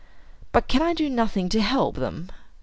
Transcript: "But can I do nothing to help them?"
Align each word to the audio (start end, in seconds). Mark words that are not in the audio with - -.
"But 0.51 0.67
can 0.67 0.81
I 0.81 0.95
do 0.95 1.11
nothing 1.11 1.47
to 1.49 1.61
help 1.61 1.97
them?" 1.97 2.31